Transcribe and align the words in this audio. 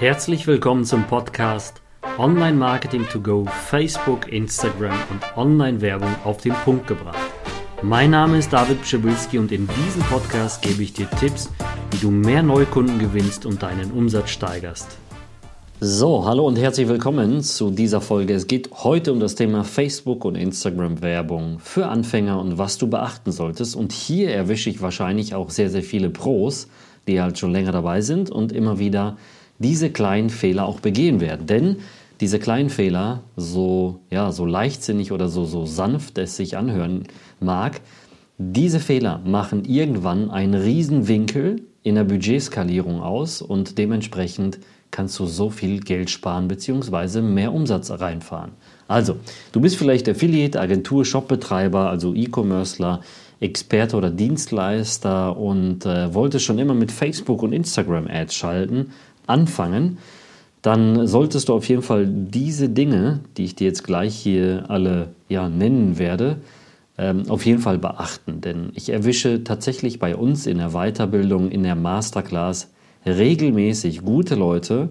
Herzlich 0.00 0.46
willkommen 0.46 0.86
zum 0.86 1.06
Podcast 1.06 1.82
Online 2.16 2.56
Marketing 2.56 3.06
to 3.12 3.20
Go, 3.20 3.44
Facebook, 3.44 4.32
Instagram 4.32 4.96
und 5.10 5.36
Online-Werbung 5.36 6.08
auf 6.24 6.38
den 6.38 6.54
Punkt 6.64 6.86
gebracht. 6.86 7.18
Mein 7.82 8.12
Name 8.12 8.38
ist 8.38 8.50
David 8.50 8.80
Pschibilski 8.80 9.36
und 9.36 9.52
in 9.52 9.68
diesem 9.68 10.00
Podcast 10.04 10.62
gebe 10.62 10.82
ich 10.82 10.94
dir 10.94 11.06
Tipps, 11.20 11.50
wie 11.90 11.98
du 11.98 12.10
mehr 12.10 12.42
Neukunden 12.42 12.98
gewinnst 12.98 13.44
und 13.44 13.62
deinen 13.62 13.90
Umsatz 13.90 14.30
steigerst. 14.30 14.96
So, 15.80 16.24
hallo 16.24 16.46
und 16.46 16.56
herzlich 16.56 16.88
willkommen 16.88 17.42
zu 17.42 17.70
dieser 17.70 18.00
Folge. 18.00 18.32
Es 18.32 18.46
geht 18.46 18.70
heute 18.72 19.12
um 19.12 19.20
das 19.20 19.34
Thema 19.34 19.64
Facebook 19.64 20.24
und 20.24 20.34
Instagram 20.34 21.02
Werbung 21.02 21.58
für 21.58 21.88
Anfänger 21.88 22.40
und 22.40 22.56
was 22.56 22.78
du 22.78 22.88
beachten 22.88 23.32
solltest. 23.32 23.76
Und 23.76 23.92
hier 23.92 24.30
erwische 24.30 24.70
ich 24.70 24.80
wahrscheinlich 24.80 25.34
auch 25.34 25.50
sehr, 25.50 25.68
sehr 25.68 25.82
viele 25.82 26.08
Pros, 26.08 26.68
die 27.06 27.20
halt 27.20 27.38
schon 27.38 27.52
länger 27.52 27.72
dabei 27.72 28.00
sind 28.00 28.30
und 28.30 28.50
immer 28.50 28.78
wieder 28.78 29.18
diese 29.60 29.90
kleinen 29.90 30.30
Fehler 30.30 30.66
auch 30.66 30.80
begehen 30.80 31.20
werden. 31.20 31.46
Denn 31.46 31.76
diese 32.20 32.38
kleinen 32.38 32.70
Fehler, 32.70 33.22
so, 33.36 34.00
ja, 34.10 34.32
so 34.32 34.44
leichtsinnig 34.44 35.12
oder 35.12 35.28
so, 35.28 35.44
so 35.44 35.64
sanft 35.64 36.18
es 36.18 36.36
sich 36.36 36.56
anhören 36.56 37.04
mag, 37.38 37.80
diese 38.36 38.80
Fehler 38.80 39.20
machen 39.24 39.64
irgendwann 39.64 40.30
einen 40.30 40.54
Riesenwinkel 40.54 41.62
in 41.82 41.94
der 41.94 42.04
Budgetskalierung 42.04 43.00
aus 43.00 43.42
und 43.42 43.78
dementsprechend 43.78 44.58
kannst 44.90 45.18
du 45.18 45.26
so 45.26 45.50
viel 45.50 45.80
Geld 45.80 46.10
sparen 46.10 46.48
bzw. 46.48 47.22
mehr 47.22 47.52
Umsatz 47.52 47.90
reinfahren. 47.90 48.52
Also, 48.88 49.16
du 49.52 49.60
bist 49.60 49.76
vielleicht 49.76 50.08
Affiliate, 50.08 50.58
Agentur, 50.58 51.04
Shopbetreiber, 51.04 51.88
also 51.88 52.14
E-Commercer, 52.14 53.00
Experte 53.40 53.96
oder 53.96 54.10
Dienstleister 54.10 55.36
und 55.36 55.86
äh, 55.86 56.12
wolltest 56.12 56.44
schon 56.44 56.58
immer 56.58 56.74
mit 56.74 56.92
Facebook 56.92 57.42
und 57.42 57.52
Instagram 57.52 58.06
Ads 58.06 58.34
schalten, 58.34 58.92
anfangen, 59.30 59.98
dann 60.62 61.06
solltest 61.06 61.48
du 61.48 61.54
auf 61.54 61.68
jeden 61.68 61.82
Fall 61.82 62.06
diese 62.06 62.68
Dinge, 62.68 63.20
die 63.36 63.44
ich 63.44 63.54
dir 63.54 63.66
jetzt 63.66 63.84
gleich 63.84 64.14
hier 64.14 64.66
alle 64.68 65.08
ja, 65.28 65.48
nennen 65.48 65.98
werde, 65.98 66.36
ähm, 66.98 67.24
auf 67.28 67.46
jeden 67.46 67.60
Fall 67.60 67.78
beachten. 67.78 68.42
Denn 68.42 68.70
ich 68.74 68.90
erwische 68.90 69.42
tatsächlich 69.42 69.98
bei 69.98 70.14
uns 70.14 70.46
in 70.46 70.58
der 70.58 70.70
Weiterbildung, 70.70 71.50
in 71.50 71.62
der 71.62 71.76
Masterclass 71.76 72.68
regelmäßig 73.06 74.04
gute 74.04 74.34
Leute, 74.34 74.90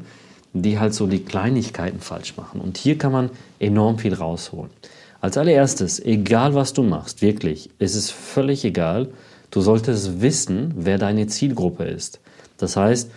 die 0.53 0.79
halt 0.79 0.95
so 0.95 1.05
die 1.05 1.19
Kleinigkeiten 1.19 1.99
falsch 1.99 2.35
machen. 2.35 2.61
Und 2.61 2.77
hier 2.77 2.97
kann 2.97 3.11
man 3.11 3.29
enorm 3.59 3.99
viel 3.99 4.15
rausholen. 4.15 4.71
Als 5.21 5.37
allererstes, 5.37 5.99
egal 5.99 6.55
was 6.55 6.73
du 6.73 6.81
machst, 6.81 7.21
wirklich, 7.21 7.69
es 7.77 7.93
ist 7.93 8.09
völlig 8.09 8.65
egal, 8.65 9.09
du 9.51 9.61
solltest 9.61 10.21
wissen, 10.21 10.73
wer 10.77 10.97
deine 10.97 11.27
Zielgruppe 11.27 11.83
ist. 11.83 12.19
Das 12.57 12.75
heißt, 12.75 13.11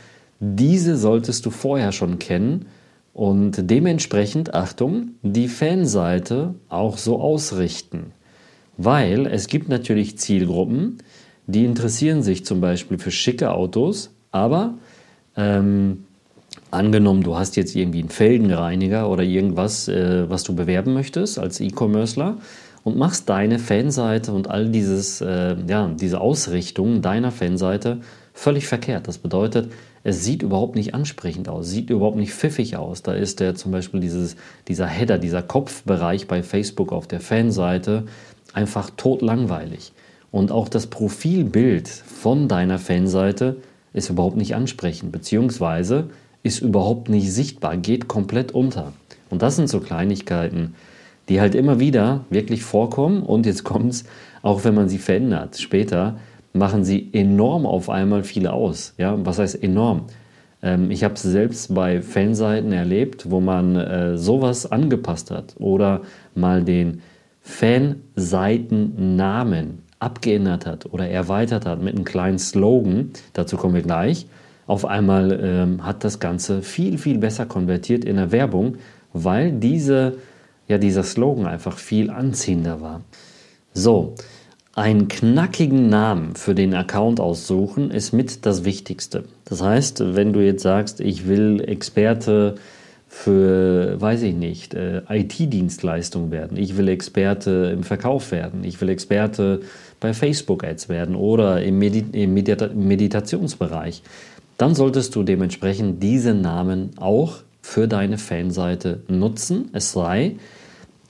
diese 0.45 0.97
solltest 0.97 1.47
du 1.47 1.51
vorher 1.51 1.93
schon 1.93 2.19
kennen 2.19 2.67
und 3.13 3.71
dementsprechend, 3.71 4.55
Achtung, 4.55 5.13
die 5.23 5.47
Fanseite 5.47 6.57
auch 6.69 6.99
so 6.99 7.21
ausrichten. 7.21 8.07
Weil 8.77 9.27
es 9.27 9.47
gibt 9.47 9.69
natürlich 9.69 10.19
Zielgruppen, 10.19 10.99
die 11.47 11.65
interessieren 11.65 12.25
sich 12.25 12.45
zum 12.45 12.61
Beispiel 12.61 12.99
für 12.99 13.13
schicke 13.13 13.53
Autos, 13.53 14.11
aber 14.33 14.75
ähm, 15.37 16.07
angenommen, 16.73 17.23
du 17.23 17.37
hast 17.37 17.55
jetzt 17.55 17.77
irgendwie 17.77 18.01
einen 18.01 18.09
Felgenreiniger 18.09 19.09
oder 19.09 19.23
irgendwas, 19.23 19.87
äh, 19.87 20.29
was 20.29 20.43
du 20.43 20.57
bewerben 20.57 20.93
möchtest 20.93 21.39
als 21.39 21.61
E-Commercer 21.61 22.39
und 22.83 22.97
machst 22.97 23.29
deine 23.29 23.61
Fanseite 23.61 24.33
und 24.33 24.51
all 24.51 24.71
dieses, 24.71 25.21
äh, 25.21 25.55
ja, 25.69 25.89
diese 25.89 26.21
Ausrichtung 26.21 27.01
deiner 27.01 27.31
Fanseite 27.31 28.01
völlig 28.33 28.67
verkehrt. 28.67 29.07
Das 29.07 29.19
bedeutet, 29.19 29.71
es 30.05 30.25
sieht 30.25 30.43
überhaupt 30.43 30.75
nicht 30.75 30.95
ansprechend 30.95 31.49
aus, 31.49 31.69
sieht 31.69 31.91
überhaupt 31.91 32.17
nicht 32.17 32.33
pfiffig 32.33 32.77
aus. 32.77 33.03
Da 33.03 33.13
ist 33.13 33.41
der 33.41 33.55
zum 33.55 33.71
Beispiel 33.71 34.01
dieses, 34.01 34.37
dieser 34.69 34.87
Header, 34.87 35.19
dieser 35.19 35.43
Kopfbereich 35.43 36.27
bei 36.27 36.43
Facebook 36.43 36.93
auf 36.93 37.07
der 37.07 37.21
Fanseite 37.21 38.05
einfach 38.53 38.91
totlangweilig. 38.97 39.93
Und 40.31 40.51
auch 40.51 40.69
das 40.69 40.87
Profilbild 40.89 41.89
von 41.89 42.49
deiner 42.49 42.79
Fanseite 42.79 43.59
ist 43.93 44.11
überhaupt 44.11 44.37
nicht 44.37 44.55
ansprechend, 44.55 45.13
beziehungsweise 45.13 46.09
ist 46.43 46.61
überhaupt 46.61 47.09
nicht 47.09 47.33
sichtbar, 47.33 47.77
geht 47.77 48.09
komplett 48.09 48.53
unter. 48.53 48.93
Und 49.31 49.43
das 49.43 49.57
sind 49.57 49.69
so 49.69 49.81
Kleinigkeiten, 49.81 50.75
die 51.29 51.41
halt 51.41 51.55
immer 51.55 51.79
wieder 51.79 52.25
wirklich 52.31 52.63
vorkommen 52.65 53.23
und 53.23 53.47
jetzt 53.47 53.63
kommt 53.63 53.93
es, 53.93 54.05
auch 54.43 54.65
wenn 54.65 54.75
man 54.75 54.89
sie 54.89 54.99
verändert, 54.99 55.61
später 55.61 56.19
machen 56.53 56.85
sie 56.85 57.11
enorm 57.13 57.67
auf 57.67 57.91
einmal 57.91 58.23
viel 58.25 58.47
aus. 58.47 58.95
Ja, 58.99 59.17
was 59.25 59.39
heißt 59.39 59.63
enorm? 59.63 60.07
Ähm, 60.63 60.91
ich 60.91 61.05
habe 61.05 61.15
es 61.15 61.23
selbst 61.23 61.75
bei 61.75 62.03
Fanseiten 62.03 62.73
erlebt, 62.73 63.31
wo 63.31 63.41
man 63.41 63.77
äh, 63.77 64.17
sowas 64.17 64.71
angepasst 64.71 65.31
hat 65.31 65.55
oder 65.59 66.03
mal 66.35 66.65
den 66.65 67.03
Fanseitennamen 67.41 69.83
abgeändert 69.99 70.67
hat 70.67 70.93
oder 70.93 71.09
erweitert 71.09 71.65
hat 71.67 71.83
mit 71.83 71.95
einem 71.95 72.05
kleinen 72.05 72.39
Slogan. 72.39 73.11
Dazu 73.33 73.57
kommen 73.57 73.75
wir 73.75 73.83
gleich. 73.83 74.27
Auf 74.67 74.85
einmal 74.85 75.41
ähm, 75.43 75.85
hat 75.85 76.05
das 76.05 76.21
Ganze 76.21 76.63
viel, 76.63 76.99
viel 76.99 77.19
besser 77.19 77.47
konvertiert 77.47 78.05
in 78.05 78.15
der 78.17 78.31
Werbung, 78.33 78.77
weil 79.13 79.53
diese, 79.53 80.19
ja, 80.69 80.79
dieser 80.79 81.03
Slogan 81.03 81.47
einfach 81.47 81.79
viel 81.79 82.11
anziehender 82.11 82.81
war. 82.81 83.01
So, 83.75 84.15
einen 84.75 85.09
knackigen 85.09 85.89
Namen 85.89 86.35
für 86.35 86.55
den 86.55 86.75
Account 86.75 87.21
aussuchen 87.21 87.91
ist 87.91 88.13
mit 88.13 88.47
das 88.47 88.65
Wichtigste. 88.65 89.25
Das 89.45 89.63
heißt, 89.63 90.15
wenn 90.15 90.33
du 90.33 90.41
jetzt 90.41 90.63
sagst, 90.63 91.01
ich 91.01 91.27
will 91.27 91.63
Experte 91.67 92.55
für, 93.07 94.01
weiß 94.01 94.23
ich 94.23 94.35
nicht, 94.35 94.73
äh, 94.73 95.03
IT-Dienstleistungen 95.11 96.31
werden, 96.31 96.57
ich 96.57 96.79
will 96.79 96.89
Experte 96.89 97.71
im 97.75 97.83
Verkauf 97.83 98.33
werden, 98.33 98.65
ich 98.65 98.81
will 98.81 98.89
Experte 98.89 99.61
bei 100.01 100.15
Facebook-Ads 100.15 100.89
werden 100.89 101.15
oder 101.15 101.63
im, 101.63 101.79
Medi 101.79 102.07
im 102.13 102.33
Medita 102.33 102.69
Meditationsbereich, 102.69 104.03
dann 104.57 104.75
solltest 104.75 105.15
du 105.15 105.23
dementsprechend 105.23 106.03
diese 106.03 106.33
Namen 106.33 106.93
auch 106.97 107.41
für 107.61 107.87
deine 107.87 108.17
Fanseite 108.17 109.03
nutzen. 109.09 109.69
Es 109.75 109.93
sei, 109.93 110.37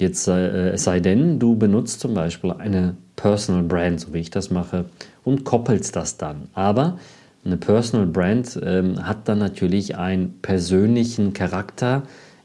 jetzt, 0.01 0.27
äh, 0.27 0.71
es 0.71 0.83
sei 0.83 0.99
denn, 0.99 1.39
du 1.39 1.55
benutzt 1.55 2.01
zum 2.01 2.15
Beispiel 2.15 2.51
eine 2.51 2.97
Personal 3.23 3.63
Brand, 3.63 4.01
so 4.01 4.13
wie 4.13 4.19
ich 4.19 4.31
das 4.31 4.51
mache, 4.51 4.87
und 5.23 5.45
koppelst 5.45 5.95
das 5.95 6.17
dann. 6.17 6.49
Aber 6.55 6.99
eine 7.45 7.57
Personal 7.57 8.09
Brand 8.09 8.59
ähm, 8.65 9.07
hat 9.07 9.29
dann 9.29 9.39
natürlich 9.39 9.97
einen 9.97 10.41
persönlichen 10.43 11.33
Charakter 11.33 12.03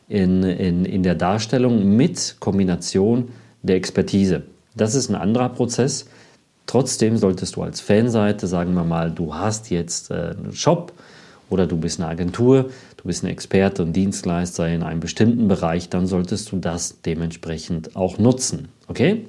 in, 0.08 0.44
in, 0.44 0.86
in 0.86 1.02
der 1.02 1.16
Darstellung 1.16 1.96
mit 1.96 2.36
Kombination 2.40 3.30
der 3.64 3.76
Expertise. 3.76 4.44
Das 4.76 4.94
ist 4.94 5.10
ein 5.10 5.16
anderer 5.16 5.50
Prozess. 5.50 6.06
Trotzdem 6.68 7.18
solltest 7.18 7.56
du 7.56 7.64
als 7.64 7.82
Fanseite, 7.82 8.46
sagen 8.46 8.76
wir 8.76 8.84
mal, 8.84 9.10
du 9.10 9.34
hast 9.34 9.72
jetzt 9.72 10.12
äh, 10.12 10.36
einen 10.38 10.54
Shop 10.54 10.94
oder 11.50 11.66
du 11.66 11.78
bist 11.78 12.00
eine 12.00 12.08
Agentur, 12.08 12.70
du 12.98 13.04
bist 13.04 13.24
ein 13.24 13.30
Experte 13.30 13.82
und 13.82 13.94
Dienstleister 13.94 14.68
in 14.68 14.84
einem 14.84 15.00
bestimmten 15.00 15.48
Bereich, 15.48 15.90
dann 15.90 16.06
solltest 16.06 16.52
du 16.52 16.58
das 16.58 17.02
dementsprechend 17.02 17.96
auch 17.96 18.20
nutzen. 18.20 18.68
Okay? 18.88 19.26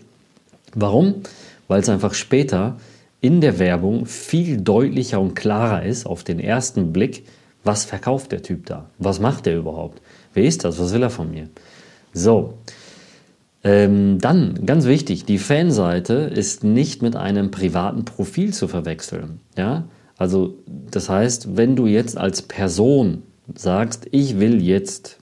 Warum? 0.75 1.23
Weil 1.67 1.81
es 1.81 1.89
einfach 1.89 2.15
später 2.15 2.77
in 3.21 3.41
der 3.41 3.59
Werbung 3.59 4.07
viel 4.07 4.61
deutlicher 4.61 5.21
und 5.21 5.35
klarer 5.35 5.85
ist 5.85 6.07
auf 6.07 6.25
den 6.25 6.39
ersten 6.39 6.93
Blick, 6.93 7.25
was 7.65 7.85
verkauft 7.85 8.33
der 8.33 8.43
Typ 8.43 8.67
da? 8.67 8.91
Was 8.99 9.21
macht 9.21 9.47
der 9.47 9.59
überhaupt? 9.59 10.01
Wer 10.35 10.45
ist 10.45 10.65
das? 10.65 10.79
Was 10.79 10.95
will 10.95 11.03
er 11.03 11.11
von 11.11 11.31
mir? 11.31 11.49
So. 12.13 12.55
Ähm, 13.65 14.19
dann, 14.21 14.65
ganz 14.65 14.87
wichtig, 14.87 15.25
die 15.25 15.39
Fanseite 15.39 16.15
ist 16.15 16.63
nicht 16.63 17.03
mit 17.03 17.17
einem 17.17 17.51
privaten 17.51 18.05
Profil 18.05 18.55
zu 18.55 18.69
verwechseln. 18.69 19.41
Ja? 19.57 19.85
Also, 20.17 20.55
das 20.91 21.09
heißt, 21.09 21.57
wenn 21.57 21.75
du 21.75 21.87
jetzt 21.87 22.17
als 22.17 22.43
Person 22.43 23.23
sagst, 23.55 24.07
ich 24.13 24.39
will 24.39 24.63
jetzt, 24.63 25.19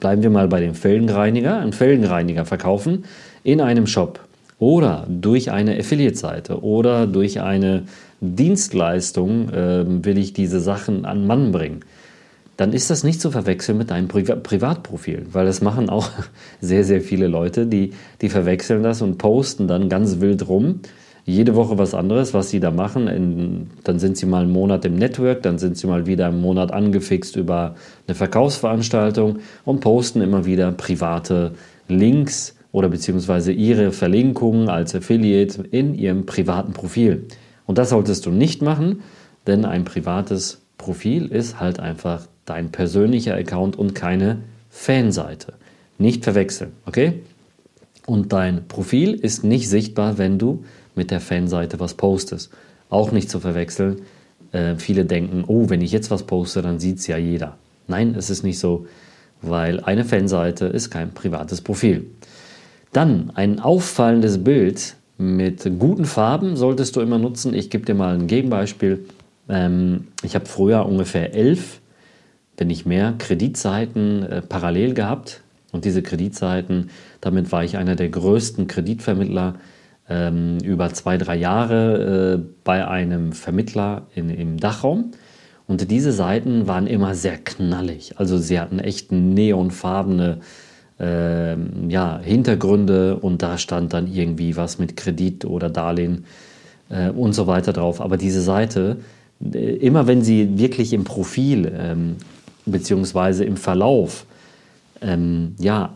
bleiben 0.00 0.22
wir 0.22 0.30
mal 0.30 0.48
bei 0.48 0.60
dem 0.60 0.74
Felgenreiniger, 0.74 1.58
einen 1.58 1.74
Felgenreiniger 1.74 2.46
verkaufen 2.46 3.04
in 3.44 3.60
einem 3.60 3.86
Shop 3.86 4.20
oder 4.58 5.06
durch 5.08 5.50
eine 5.50 5.78
Affiliate-Seite 5.78 6.62
oder 6.62 7.06
durch 7.06 7.40
eine 7.40 7.84
Dienstleistung 8.20 9.50
äh, 9.50 9.84
will 10.04 10.18
ich 10.18 10.32
diese 10.32 10.60
Sachen 10.60 11.04
an 11.04 11.26
Mann 11.26 11.52
bringen, 11.52 11.80
dann 12.56 12.72
ist 12.72 12.88
das 12.88 13.04
nicht 13.04 13.20
zu 13.20 13.30
verwechseln 13.30 13.76
mit 13.76 13.90
deinem 13.90 14.08
Pri 14.08 14.22
Privatprofil, 14.22 15.26
weil 15.32 15.44
das 15.44 15.60
machen 15.60 15.90
auch 15.90 16.10
sehr, 16.60 16.84
sehr 16.84 17.02
viele 17.02 17.26
Leute, 17.26 17.66
die, 17.66 17.90
die 18.22 18.28
verwechseln 18.30 18.82
das 18.82 19.02
und 19.02 19.18
posten 19.18 19.68
dann 19.68 19.88
ganz 19.88 20.20
wild 20.20 20.48
rum. 20.48 20.80
Jede 21.26 21.56
Woche 21.56 21.76
was 21.76 21.92
anderes, 21.92 22.34
was 22.34 22.50
sie 22.50 22.60
da 22.60 22.70
machen. 22.70 23.08
In, 23.08 23.70
dann 23.82 23.98
sind 23.98 24.16
sie 24.16 24.26
mal 24.26 24.42
einen 24.42 24.52
Monat 24.52 24.84
im 24.84 24.94
Network, 24.94 25.42
dann 25.42 25.58
sind 25.58 25.76
sie 25.76 25.88
mal 25.88 26.06
wieder 26.06 26.28
einen 26.28 26.40
Monat 26.40 26.72
angefixt 26.72 27.36
über 27.36 27.74
eine 28.06 28.14
Verkaufsveranstaltung 28.14 29.40
und 29.64 29.80
posten 29.80 30.22
immer 30.22 30.46
wieder 30.46 30.70
private 30.72 31.52
Links 31.88 32.55
oder 32.76 32.90
beziehungsweise 32.90 33.52
ihre 33.52 33.90
Verlinkungen 33.90 34.68
als 34.68 34.94
Affiliate 34.94 35.62
in 35.70 35.94
ihrem 35.94 36.26
privaten 36.26 36.74
Profil. 36.74 37.24
Und 37.64 37.78
das 37.78 37.88
solltest 37.88 38.26
du 38.26 38.30
nicht 38.30 38.60
machen, 38.60 39.00
denn 39.46 39.64
ein 39.64 39.84
privates 39.84 40.60
Profil 40.76 41.28
ist 41.28 41.58
halt 41.58 41.80
einfach 41.80 42.26
dein 42.44 42.72
persönlicher 42.72 43.34
Account 43.34 43.78
und 43.78 43.94
keine 43.94 44.40
Fanseite. 44.68 45.54
Nicht 45.96 46.22
verwechseln, 46.22 46.72
okay? 46.84 47.22
Und 48.04 48.34
dein 48.34 48.68
Profil 48.68 49.14
ist 49.14 49.42
nicht 49.42 49.70
sichtbar, 49.70 50.18
wenn 50.18 50.38
du 50.38 50.62
mit 50.94 51.10
der 51.10 51.22
Fanseite 51.22 51.80
was 51.80 51.94
postest. 51.94 52.50
Auch 52.90 53.10
nicht 53.10 53.30
zu 53.30 53.40
verwechseln. 53.40 54.02
Äh, 54.52 54.74
viele 54.76 55.06
denken, 55.06 55.44
oh, 55.46 55.70
wenn 55.70 55.80
ich 55.80 55.92
jetzt 55.92 56.10
was 56.10 56.24
poste, 56.24 56.60
dann 56.60 56.78
sieht 56.78 56.98
es 56.98 57.06
ja 57.06 57.16
jeder. 57.16 57.56
Nein, 57.88 58.14
es 58.18 58.28
ist 58.28 58.42
nicht 58.42 58.58
so, 58.58 58.86
weil 59.40 59.80
eine 59.80 60.04
Fanseite 60.04 60.66
ist 60.66 60.90
kein 60.90 61.12
privates 61.12 61.62
Profil. 61.62 62.04
Dann 62.96 63.30
ein 63.34 63.60
auffallendes 63.60 64.42
Bild 64.42 64.96
mit 65.18 65.70
guten 65.78 66.06
Farben 66.06 66.56
solltest 66.56 66.96
du 66.96 67.02
immer 67.02 67.18
nutzen. 67.18 67.52
Ich 67.52 67.68
gebe 67.68 67.84
dir 67.84 67.94
mal 67.94 68.14
ein 68.14 68.26
Gegenbeispiel. 68.26 69.04
Ähm, 69.50 70.06
ich 70.22 70.34
habe 70.34 70.46
früher 70.46 70.86
ungefähr 70.86 71.34
elf, 71.34 71.82
wenn 72.56 72.68
nicht 72.68 72.86
mehr, 72.86 73.12
Kreditseiten 73.18 74.22
äh, 74.22 74.40
parallel 74.40 74.94
gehabt. 74.94 75.42
Und 75.72 75.84
diese 75.84 76.00
Kreditseiten, 76.00 76.88
damit 77.20 77.52
war 77.52 77.64
ich 77.64 77.76
einer 77.76 77.96
der 77.96 78.08
größten 78.08 78.66
Kreditvermittler 78.66 79.56
ähm, 80.08 80.56
über 80.64 80.90
zwei, 80.94 81.18
drei 81.18 81.36
Jahre 81.36 82.38
äh, 82.38 82.50
bei 82.64 82.88
einem 82.88 83.32
Vermittler 83.32 84.06
in, 84.14 84.30
im 84.30 84.56
Dachraum. 84.56 85.10
Und 85.66 85.90
diese 85.90 86.12
Seiten 86.12 86.66
waren 86.66 86.86
immer 86.86 87.14
sehr 87.14 87.36
knallig. 87.36 88.14
Also 88.16 88.38
sie 88.38 88.58
hatten 88.58 88.78
echt 88.78 89.12
neonfarbene 89.12 90.38
äh, 90.40 90.65
ja, 90.98 92.18
Hintergründe 92.22 93.16
und 93.16 93.42
da 93.42 93.58
stand 93.58 93.92
dann 93.92 94.10
irgendwie 94.10 94.56
was 94.56 94.78
mit 94.78 94.96
Kredit 94.96 95.44
oder 95.44 95.68
Darlehen 95.68 96.24
äh, 96.88 97.10
und 97.10 97.32
so 97.34 97.46
weiter 97.46 97.72
drauf. 97.72 98.00
Aber 98.00 98.16
diese 98.16 98.40
Seite, 98.40 98.98
äh, 99.42 99.76
immer 99.76 100.06
wenn 100.06 100.22
sie 100.22 100.58
wirklich 100.58 100.92
im 100.92 101.04
Profil 101.04 101.72
ähm, 101.76 102.16
beziehungsweise 102.64 103.44
im 103.44 103.56
Verlauf 103.56 104.26
ähm, 105.00 105.54
ja, 105.58 105.94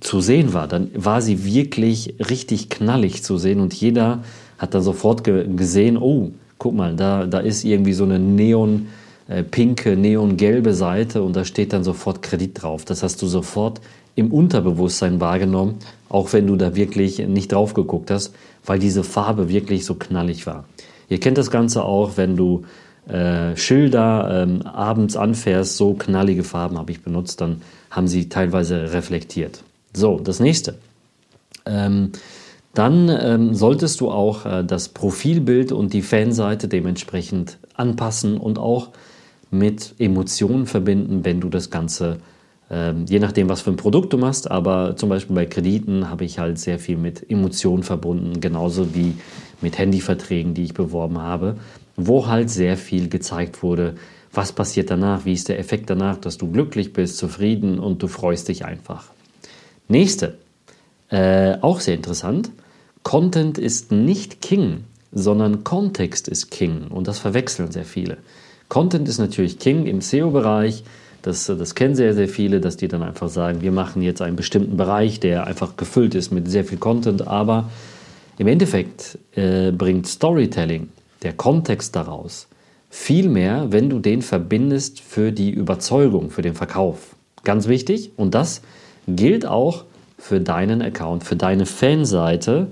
zu 0.00 0.20
sehen 0.20 0.52
war, 0.52 0.68
dann 0.68 0.90
war 0.94 1.20
sie 1.20 1.44
wirklich 1.44 2.14
richtig 2.30 2.70
knallig 2.70 3.22
zu 3.22 3.36
sehen 3.36 3.60
und 3.60 3.74
jeder 3.74 4.22
hat 4.58 4.74
dann 4.74 4.82
sofort 4.82 5.24
ge 5.24 5.46
gesehen, 5.56 5.98
oh, 5.98 6.30
guck 6.58 6.74
mal, 6.74 6.94
da, 6.96 7.26
da 7.26 7.40
ist 7.40 7.64
irgendwie 7.64 7.92
so 7.92 8.04
eine 8.04 8.18
neon 8.18 8.86
pinke, 9.50 9.96
neongelbe 9.96 10.74
Seite 10.74 11.22
und 11.22 11.34
da 11.34 11.44
steht 11.44 11.72
dann 11.72 11.84
sofort 11.84 12.22
Kredit 12.22 12.62
drauf. 12.62 12.84
Das 12.84 13.02
hast 13.02 13.22
du 13.22 13.26
sofort 13.26 13.80
im 14.16 14.32
Unterbewusstsein 14.32 15.20
wahrgenommen, 15.20 15.78
auch 16.08 16.32
wenn 16.32 16.46
du 16.46 16.56
da 16.56 16.76
wirklich 16.76 17.18
nicht 17.26 17.52
drauf 17.52 17.74
geguckt 17.74 18.10
hast, 18.10 18.34
weil 18.64 18.78
diese 18.78 19.02
Farbe 19.02 19.48
wirklich 19.48 19.84
so 19.84 19.94
knallig 19.94 20.46
war. 20.46 20.64
Ihr 21.08 21.20
kennt 21.20 21.38
das 21.38 21.50
Ganze 21.50 21.84
auch, 21.84 22.16
wenn 22.16 22.36
du 22.36 22.64
äh, 23.08 23.56
Schilder 23.56 24.42
ähm, 24.42 24.62
abends 24.62 25.16
anfährst, 25.16 25.76
so 25.76 25.94
knallige 25.94 26.44
Farben 26.44 26.78
habe 26.78 26.92
ich 26.92 27.02
benutzt, 27.02 27.40
dann 27.40 27.62
haben 27.90 28.08
sie 28.08 28.28
teilweise 28.28 28.92
reflektiert. 28.92 29.62
So, 29.92 30.18
das 30.18 30.40
nächste. 30.40 30.78
Ähm, 31.66 32.12
dann 32.72 33.08
ähm, 33.08 33.54
solltest 33.54 34.00
du 34.00 34.10
auch 34.10 34.46
äh, 34.46 34.64
das 34.64 34.88
Profilbild 34.88 35.70
und 35.70 35.92
die 35.92 36.02
Fanseite 36.02 36.66
dementsprechend 36.66 37.58
anpassen 37.74 38.36
und 38.36 38.58
auch 38.58 38.88
mit 39.58 39.94
Emotionen 39.98 40.66
verbinden, 40.66 41.24
wenn 41.24 41.40
du 41.40 41.48
das 41.48 41.70
Ganze, 41.70 42.18
ähm, 42.70 43.06
je 43.08 43.18
nachdem, 43.18 43.48
was 43.48 43.62
für 43.62 43.70
ein 43.70 43.76
Produkt 43.76 44.12
du 44.12 44.18
machst, 44.18 44.50
aber 44.50 44.96
zum 44.96 45.08
Beispiel 45.08 45.34
bei 45.36 45.46
Krediten 45.46 46.10
habe 46.10 46.24
ich 46.24 46.38
halt 46.38 46.58
sehr 46.58 46.78
viel 46.78 46.96
mit 46.96 47.30
Emotionen 47.30 47.82
verbunden, 47.82 48.40
genauso 48.40 48.94
wie 48.94 49.14
mit 49.60 49.78
Handyverträgen, 49.78 50.54
die 50.54 50.64
ich 50.64 50.74
beworben 50.74 51.18
habe, 51.18 51.56
wo 51.96 52.26
halt 52.26 52.50
sehr 52.50 52.76
viel 52.76 53.08
gezeigt 53.08 53.62
wurde, 53.62 53.94
was 54.32 54.52
passiert 54.52 54.90
danach, 54.90 55.24
wie 55.24 55.32
ist 55.32 55.48
der 55.48 55.58
Effekt 55.58 55.90
danach, 55.90 56.16
dass 56.16 56.38
du 56.38 56.50
glücklich 56.50 56.92
bist, 56.92 57.18
zufrieden 57.18 57.78
und 57.78 58.02
du 58.02 58.08
freust 58.08 58.48
dich 58.48 58.64
einfach. 58.64 59.10
Nächste, 59.88 60.38
äh, 61.08 61.56
auch 61.60 61.80
sehr 61.80 61.94
interessant. 61.94 62.50
Content 63.02 63.58
ist 63.58 63.92
nicht 63.92 64.40
King, 64.40 64.84
sondern 65.12 65.62
Kontext 65.62 66.26
ist 66.26 66.50
King 66.50 66.88
und 66.88 67.06
das 67.06 67.18
verwechseln 67.20 67.70
sehr 67.70 67.84
viele. 67.84 68.18
Content 68.68 69.08
ist 69.08 69.18
natürlich 69.18 69.58
King 69.58 69.86
im 69.86 70.00
SEO-Bereich. 70.00 70.84
Das, 71.22 71.46
das 71.46 71.74
kennen 71.74 71.94
sehr, 71.94 72.14
sehr 72.14 72.28
viele, 72.28 72.60
dass 72.60 72.76
die 72.76 72.88
dann 72.88 73.02
einfach 73.02 73.28
sagen, 73.28 73.62
wir 73.62 73.72
machen 73.72 74.02
jetzt 74.02 74.20
einen 74.20 74.36
bestimmten 74.36 74.76
Bereich, 74.76 75.20
der 75.20 75.46
einfach 75.46 75.76
gefüllt 75.76 76.14
ist 76.14 76.32
mit 76.32 76.50
sehr 76.50 76.64
viel 76.64 76.78
Content, 76.78 77.26
aber 77.26 77.70
im 78.36 78.46
Endeffekt 78.46 79.18
äh, 79.34 79.70
bringt 79.70 80.06
Storytelling, 80.06 80.88
der 81.22 81.32
Kontext 81.32 81.96
daraus, 81.96 82.48
viel 82.90 83.28
mehr, 83.28 83.68
wenn 83.70 83.88
du 83.88 83.98
den 84.00 84.22
verbindest 84.22 85.00
für 85.00 85.32
die 85.32 85.50
Überzeugung, 85.50 86.30
für 86.30 86.42
den 86.42 86.54
Verkauf. 86.54 87.16
Ganz 87.42 87.68
wichtig 87.68 88.12
und 88.16 88.34
das 88.34 88.62
gilt 89.08 89.46
auch 89.46 89.84
für 90.18 90.40
deinen 90.40 90.82
Account, 90.82 91.24
für 91.24 91.36
deine 91.36 91.66
Fanseite 91.66 92.68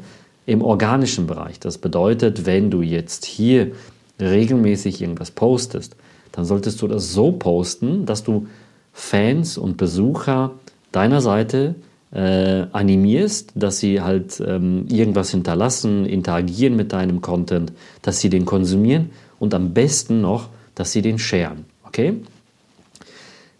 im 0.46 0.62
organischen 0.62 1.26
Bereich. 1.26 1.60
Das 1.60 1.78
bedeutet, 1.78 2.46
wenn 2.46 2.70
du 2.70 2.82
jetzt 2.82 3.24
hier 3.24 3.72
regelmäßig 4.20 5.00
irgendwas 5.00 5.30
postest, 5.30 5.96
dann 6.32 6.44
solltest 6.44 6.80
du 6.82 6.88
das 6.88 7.12
so 7.12 7.32
posten, 7.32 8.06
dass 8.06 8.24
du 8.24 8.46
Fans 8.92 9.58
und 9.58 9.76
Besucher 9.76 10.52
deiner 10.92 11.20
Seite 11.20 11.74
äh, 12.12 12.66
animierst, 12.72 13.52
dass 13.54 13.78
sie 13.78 14.00
halt 14.00 14.42
ähm, 14.46 14.86
irgendwas 14.88 15.30
hinterlassen, 15.30 16.04
interagieren 16.04 16.76
mit 16.76 16.92
deinem 16.92 17.22
Content, 17.22 17.72
dass 18.02 18.20
sie 18.20 18.28
den 18.28 18.44
konsumieren 18.44 19.10
und 19.38 19.54
am 19.54 19.72
besten 19.72 20.20
noch, 20.20 20.48
dass 20.74 20.92
sie 20.92 21.02
den 21.02 21.18
sharen. 21.18 21.64
Okay? 21.84 22.20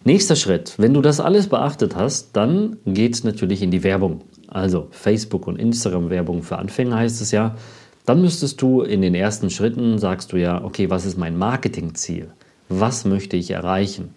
Nächster 0.04 0.37
Schritt, 0.37 0.75
wenn 0.78 0.94
du 0.94 1.00
das 1.00 1.20
alles 1.20 1.46
beachtet 1.46 1.96
hast, 1.96 2.31
dann 2.37 2.76
geht 2.84 3.14
es 3.14 3.25
natürlich 3.25 3.62
in 3.62 3.70
die 3.70 3.84
Werbung. 3.84 4.22
Also 4.49 4.88
Facebook 4.90 5.46
und 5.46 5.58
Instagram 5.58 6.10
Werbung 6.10 6.43
für 6.43 6.58
Anfänger 6.58 6.96
heißt 6.96 7.22
es 7.22 7.31
ja. 7.31 7.56
Dann 8.04 8.20
müsstest 8.20 8.60
du 8.60 8.82
in 8.82 9.00
den 9.00 9.14
ersten 9.14 9.49
Schritten, 9.50 9.99
sagst 9.99 10.32
du 10.32 10.37
ja, 10.37 10.62
okay, 10.64 10.90
was 10.90 11.06
ist 11.06 11.16
mein 11.16 11.37
Marketingziel? 11.37 12.32
Was 12.69 13.04
möchte 13.04 13.37
ich 13.37 13.50
erreichen? 13.50 14.14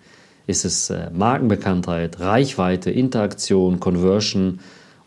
Ist 0.48 0.66
es 0.66 0.90
äh, 0.90 1.10
Markenbekanntheit, 1.12 2.20
Reichweite, 2.20 2.90
Interaktion, 2.92 3.80
Conversion 3.80 4.60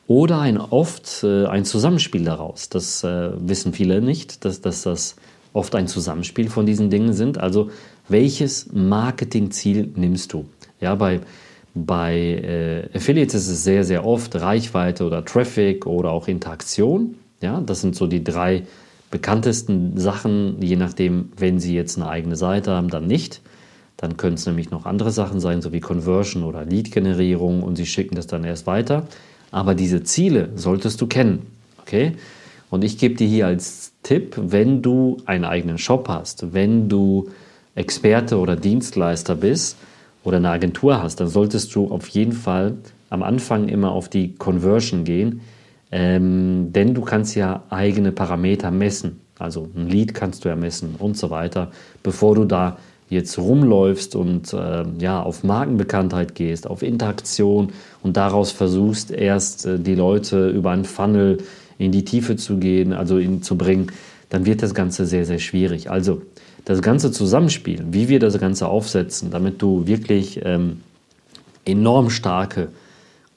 oder 0.07 0.41
ein 0.41 0.59
oft 0.59 1.25
äh, 1.25 1.47
ein 1.47 1.65
Zusammenspiel 1.65 2.25
daraus? 2.25 2.69
Das 2.69 3.03
äh, 3.05 3.31
wissen 3.39 3.73
viele 3.73 4.01
nicht, 4.01 4.45
dass, 4.45 4.61
dass 4.61 4.83
das 4.83 5.17
oft 5.53 5.75
ein 5.75 5.89
Zusammenspiel 5.89 6.49
von 6.49 6.67
diesen 6.67 6.91
Dingen 6.91 7.15
sind. 7.15 7.39
Also 7.39 7.71
welches 8.09 8.73
Marketingziel 8.73 9.93
nimmst 9.97 10.33
du? 10.33 10.47
Ja, 10.81 10.95
bei, 10.95 11.21
bei 11.75 12.89
Affiliates 12.95 13.35
ist 13.35 13.49
es 13.49 13.65
sehr, 13.65 13.83
sehr 13.83 14.07
oft 14.07 14.37
Reichweite 14.37 15.05
oder 15.05 15.25
Traffic 15.25 15.87
oder 15.87 16.11
auch 16.11 16.29
Interaktion. 16.29 17.17
Ja, 17.41 17.61
das 17.61 17.81
sind 17.81 17.95
so 17.95 18.07
die 18.07 18.25
drei 18.25 18.65
bekanntesten 19.11 19.99
Sachen, 19.99 20.61
je 20.61 20.77
nachdem, 20.77 21.31
wenn 21.37 21.61
Sie 21.61 21.75
jetzt 21.75 21.97
eine 21.97 22.09
eigene 22.09 22.37
Seite 22.37 22.73
haben, 22.73 22.89
dann 22.89 23.07
nicht. 23.07 23.41
Dann 23.97 24.17
können 24.17 24.35
es 24.35 24.47
nämlich 24.47 24.71
noch 24.71 24.87
andere 24.87 25.11
Sachen 25.11 25.41
sein, 25.41 25.63
so 25.63 25.73
wie 25.73 25.81
Conversion 25.81 26.45
oder 26.45 26.65
Lead-Generierung 26.65 27.63
und 27.63 27.77
Sie 27.77 27.87
schicken 27.87 28.15
das 28.15 28.27
dann 28.27 28.45
erst 28.45 28.67
weiter. 28.67 29.07
Aber 29.51 29.75
diese 29.75 30.03
Ziele 30.03 30.51
solltest 30.55 31.01
du 31.01 31.07
kennen. 31.07 31.47
Okay? 31.81 32.13
Und 32.71 32.85
ich 32.85 32.99
gebe 32.99 33.15
dir 33.15 33.27
hier 33.27 33.47
als 33.47 33.93
Tipp, 34.03 34.37
wenn 34.37 34.83
du 34.83 35.17
einen 35.25 35.45
eigenen 35.45 35.79
Shop 35.79 36.09
hast, 36.09 36.53
wenn 36.53 36.89
du 36.89 37.31
Experte 37.75 38.39
oder 38.39 38.57
Dienstleister 38.57 39.35
bist, 39.35 39.77
oder 40.25 40.37
eine 40.37 40.51
Agentur 40.51 41.03
hast, 41.03 41.21
dann 41.21 41.29
solltest 41.29 41.75
du 41.75 41.91
auf 41.91 42.09
jeden 42.09 42.33
Fall 42.33 42.77
am 43.11 43.23
Anfang 43.23 43.69
immer 43.69 43.93
auf 43.93 44.09
die 44.09 44.35
Conversion 44.35 45.05
gehen, 45.05 45.41
ähm, 45.91 46.73
denn 46.73 46.95
du 46.95 47.03
kannst 47.03 47.35
ja 47.35 47.65
eigene 47.71 48.13
Parameter 48.13 48.71
messen. 48.71 49.21
Also 49.39 49.69
ein 49.75 49.89
Lead 49.89 50.15
kannst 50.15 50.45
du 50.45 50.49
ja 50.49 50.57
messen 50.57 50.97
und 50.99 51.17
so 51.17 51.31
weiter, 51.31 51.71
bevor 52.03 52.35
du 52.35 52.45
da 52.45 52.79
jetzt 53.09 53.39
rumläufst 53.39 54.15
und 54.17 54.53
äh, 54.53 54.85
ja 54.99 55.23
auf 55.23 55.45
Markenbekanntheit 55.45 56.35
gehst, 56.35 56.67
auf 56.67 56.83
Interaktion 56.83 57.73
und 58.03 58.17
daraus 58.17 58.51
versuchst 58.51 59.11
erst 59.11 59.67
äh, 59.67 59.79
die 59.79 59.95
Leute 59.95 60.51
über 60.51 60.73
einen 60.73 60.85
Funnel 60.85 61.39
in 61.79 61.93
die 61.93 62.05
Tiefe 62.05 62.37
zu 62.37 62.59
gehen, 62.59 62.93
also 62.93 63.19
ihn 63.19 63.43
zu 63.43 63.57
bringen, 63.57 63.93
dann 64.29 64.45
wird 64.45 64.63
das 64.63 64.75
Ganze 64.75 65.07
sehr, 65.07 65.25
sehr 65.25 65.39
schwierig. 65.39 65.91
Also 65.91 66.21
das 66.65 66.83
ganze 66.83 67.11
Zusammenspiel, 67.13 67.85
wie 67.91 68.09
wir 68.09 68.19
das 68.19 68.39
Ganze 68.39 68.69
aufsetzen, 68.69 69.31
damit 69.31 69.63
du 69.63 69.87
wirklich 69.87 70.41
ähm, 70.45 70.83
enorm 71.65 72.11
starke 72.11 72.69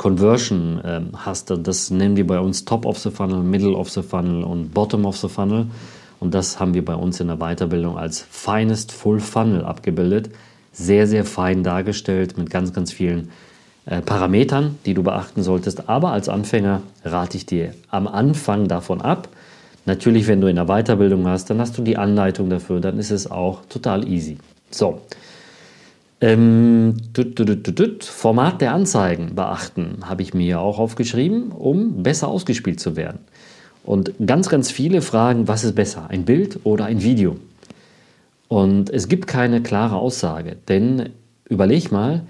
Conversion 0.02 0.82
ähm, 0.84 1.10
hast, 1.14 1.54
das 1.56 1.92
nennen 1.92 2.18
wir 2.18 2.26
bei 2.26 2.40
uns 2.40 2.66
Top 2.66 2.88
of 2.88 2.98
the 2.98 3.12
Funnel, 3.12 3.44
Middle 3.44 3.76
of 3.76 3.92
the 3.92 4.02
Funnel 4.02 4.44
und 4.44 4.74
Bottom 4.74 5.06
of 5.06 5.16
the 5.18 5.28
Funnel. 5.28 5.68
Und 6.20 6.34
das 6.34 6.60
haben 6.60 6.74
wir 6.74 6.84
bei 6.84 6.96
uns 6.96 7.20
in 7.20 7.28
der 7.28 7.38
Weiterbildung 7.38 8.00
als 8.00 8.20
Finest 8.20 8.92
Full 8.92 9.20
Funnel 9.20 9.64
abgebildet. 9.64 10.32
Sehr, 10.72 11.06
sehr 11.06 11.24
fein 11.24 11.62
dargestellt 11.62 12.36
mit 12.36 12.50
ganz, 12.50 12.74
ganz 12.74 12.92
vielen 12.92 13.30
äh, 13.86 14.02
Parametern, 14.02 14.80
die 14.88 14.96
du 14.96 15.04
beachten 15.04 15.44
solltest. 15.44 15.88
Aber 15.88 16.12
als 16.12 16.30
Anfänger 16.30 16.82
rate 17.06 17.38
ich 17.38 17.46
dir 17.46 17.76
am 17.92 18.08
Anfang 18.08 18.68
davon 18.68 19.02
ab, 19.02 19.30
Natürlich, 19.86 20.28
wenn 20.28 20.42
du 20.42 20.48
in 20.48 20.58
der 20.58 20.66
Weiterbildung 20.66 21.28
hast, 21.28 21.50
dann 21.50 21.60
hast 21.60 21.76
du 21.76 21.82
die 21.82 21.98
Anleitung 21.98 22.52
dafür, 22.52 22.80
dann 22.80 23.00
ist 23.00 23.10
es 23.10 23.30
auch 23.30 23.66
total 23.68 24.08
easy. 24.08 24.38
So. 24.70 25.02
Ähm, 26.24 26.98
tut, 27.14 27.36
tut, 27.36 27.76
tut, 27.76 28.04
Format 28.04 28.62
der 28.62 28.74
Anzeigen 28.74 29.34
beachten, 29.34 30.04
habe 30.04 30.22
ich 30.22 30.36
mir 30.36 30.60
auch 30.60 30.78
aufgeschrieben, 30.78 31.52
um 31.52 32.04
besser 32.04 32.28
ausgespielt 32.28 32.80
zu 32.80 32.96
werden. 32.96 33.20
Und 33.84 34.14
ganz, 34.24 34.48
ganz 34.48 34.70
viele 34.70 35.02
fragen, 35.02 35.48
was 35.48 35.64
ist 35.64 35.74
besser, 35.74 36.10
ein 36.10 36.24
Bild 36.24 36.60
oder 36.64 36.86
ein 36.86 37.02
Video? 37.02 37.38
Und 38.48 38.92
es 38.92 39.08
gibt 39.08 39.26
keine 39.26 39.64
klare 39.64 39.96
Aussage, 39.96 40.58
denn 40.68 41.10
überleg 41.50 41.92
mal, 41.92 42.24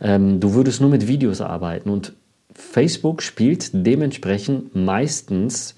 ähm, 0.00 0.40
du 0.40 0.54
würdest 0.54 0.80
nur 0.80 0.88
mit 0.88 1.06
Videos 1.06 1.42
arbeiten 1.42 1.90
und 1.90 2.14
Facebook 2.54 3.20
spielt 3.20 3.70
dementsprechend 3.72 4.74
meistens 4.74 5.74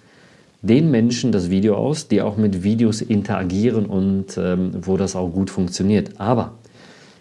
den 0.62 0.90
Menschen 0.90 1.32
das 1.32 1.50
Video 1.50 1.76
aus, 1.76 2.08
die 2.08 2.22
auch 2.22 2.36
mit 2.36 2.62
Videos 2.62 3.00
interagieren 3.00 3.86
und 3.86 4.36
ähm, 4.36 4.72
wo 4.82 4.96
das 4.96 5.16
auch 5.16 5.28
gut 5.30 5.50
funktioniert. 5.50 6.20
Aber 6.20 6.57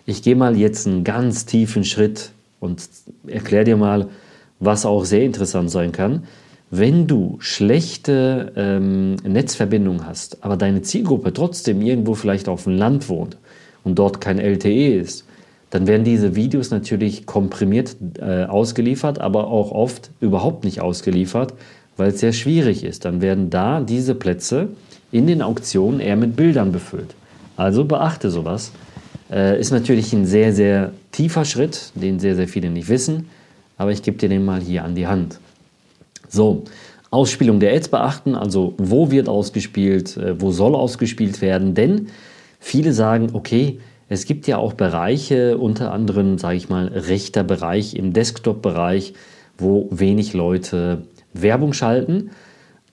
ich 0.07 0.23
gehe 0.23 0.35
mal 0.35 0.57
jetzt 0.57 0.87
einen 0.87 1.03
ganz 1.03 1.45
tiefen 1.45 1.83
Schritt 1.83 2.31
und 2.59 2.81
erkläre 3.27 3.65
dir 3.65 3.77
mal, 3.77 4.07
was 4.59 4.85
auch 4.85 5.05
sehr 5.05 5.23
interessant 5.23 5.69
sein 5.69 5.91
kann. 5.91 6.23
Wenn 6.71 7.07
du 7.07 7.37
schlechte 7.39 8.53
ähm, 8.55 9.17
Netzverbindung 9.17 10.05
hast, 10.05 10.43
aber 10.43 10.57
deine 10.57 10.81
Zielgruppe 10.81 11.33
trotzdem 11.33 11.81
irgendwo 11.81 12.15
vielleicht 12.15 12.47
auf 12.47 12.63
dem 12.63 12.77
Land 12.77 13.09
wohnt 13.09 13.37
und 13.83 13.99
dort 13.99 14.19
kein 14.21 14.39
LTE 14.39 14.97
ist, 14.97 15.25
dann 15.69 15.87
werden 15.87 16.05
diese 16.05 16.35
Videos 16.35 16.71
natürlich 16.71 17.25
komprimiert 17.25 17.97
äh, 18.19 18.45
ausgeliefert, 18.45 19.19
aber 19.19 19.47
auch 19.47 19.71
oft 19.71 20.09
überhaupt 20.21 20.63
nicht 20.63 20.79
ausgeliefert, 20.79 21.53
weil 21.97 22.11
es 22.11 22.21
sehr 22.21 22.33
schwierig 22.33 22.85
ist. 22.85 23.03
Dann 23.03 23.21
werden 23.21 23.49
da 23.49 23.81
diese 23.81 24.15
Plätze 24.15 24.69
in 25.11 25.27
den 25.27 25.41
Auktionen 25.41 25.99
eher 25.99 26.15
mit 26.15 26.37
Bildern 26.37 26.71
befüllt. 26.71 27.13
Also 27.57 27.83
beachte 27.83 28.31
sowas. 28.31 28.71
Äh, 29.31 29.59
ist 29.59 29.71
natürlich 29.71 30.13
ein 30.13 30.25
sehr, 30.25 30.53
sehr 30.53 30.93
tiefer 31.11 31.45
Schritt, 31.45 31.91
den 31.95 32.19
sehr, 32.19 32.35
sehr 32.35 32.47
viele 32.47 32.69
nicht 32.69 32.89
wissen, 32.89 33.29
aber 33.77 33.91
ich 33.91 34.01
gebe 34.01 34.17
dir 34.17 34.29
den 34.29 34.45
mal 34.45 34.61
hier 34.61 34.83
an 34.83 34.95
die 34.95 35.07
Hand. 35.07 35.39
So, 36.29 36.63
Ausspielung 37.09 37.59
der 37.59 37.73
Ads 37.73 37.89
beachten, 37.89 38.35
also 38.35 38.73
wo 38.77 39.11
wird 39.11 39.29
ausgespielt, 39.29 40.17
äh, 40.17 40.39
wo 40.41 40.51
soll 40.51 40.75
ausgespielt 40.75 41.41
werden, 41.41 41.73
denn 41.73 42.07
viele 42.59 42.93
sagen, 42.93 43.29
okay, 43.33 43.79
es 44.09 44.25
gibt 44.25 44.47
ja 44.47 44.57
auch 44.57 44.73
Bereiche, 44.73 45.57
unter 45.57 45.91
anderem, 45.91 46.37
sage 46.37 46.55
ich 46.55 46.69
mal, 46.69 46.87
rechter 46.87 47.43
Bereich 47.43 47.95
im 47.95 48.13
Desktop-Bereich, 48.13 49.13
wo 49.57 49.87
wenig 49.91 50.33
Leute 50.33 51.03
Werbung 51.33 51.73
schalten. 51.73 52.31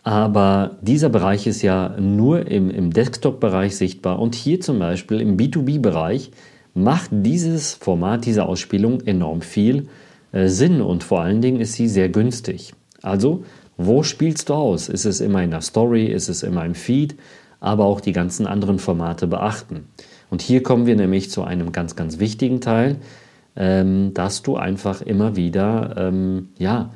Aber 0.04 0.76
dieser 0.82 1.08
Bereich 1.08 1.46
ist 1.46 1.62
ja 1.62 1.96
nur 1.98 2.46
im, 2.46 2.70
im 2.70 2.92
Desktop-Bereich 2.92 3.74
sichtbar. 3.74 4.18
Und 4.18 4.34
hier 4.34 4.60
zum 4.60 4.78
Beispiel 4.78 5.20
im 5.20 5.38
B2B-Bereich 5.38 6.30
macht 6.74 7.08
dieses 7.10 7.72
Format, 7.72 8.26
diese 8.26 8.44
Ausspielung 8.44 9.00
enorm 9.00 9.40
viel 9.40 9.88
äh, 10.32 10.48
Sinn 10.48 10.82
und 10.82 11.04
vor 11.04 11.22
allen 11.22 11.40
Dingen 11.40 11.58
ist 11.58 11.72
sie 11.72 11.88
sehr 11.88 12.10
günstig. 12.10 12.74
Also, 13.02 13.44
wo 13.78 14.02
spielst 14.02 14.50
du 14.50 14.54
aus? 14.54 14.90
Ist 14.90 15.06
es 15.06 15.20
immer 15.22 15.42
in 15.42 15.50
der 15.50 15.62
Story? 15.62 16.06
Ist 16.06 16.28
es 16.28 16.42
immer 16.42 16.66
im 16.66 16.74
Feed? 16.74 17.16
Aber 17.60 17.86
auch 17.86 18.02
die 18.02 18.12
ganzen 18.12 18.46
anderen 18.46 18.78
Formate 18.78 19.26
beachten. 19.26 19.88
Und 20.28 20.42
hier 20.42 20.62
kommen 20.62 20.84
wir 20.84 20.96
nämlich 20.96 21.30
zu 21.30 21.44
einem 21.44 21.72
ganz, 21.72 21.96
ganz 21.96 22.18
wichtigen 22.18 22.60
Teil, 22.60 22.96
ähm, 23.56 24.12
dass 24.12 24.42
du 24.42 24.56
einfach 24.56 25.00
immer 25.00 25.34
wieder 25.36 25.94
ähm, 25.96 26.48
ja, 26.58 26.90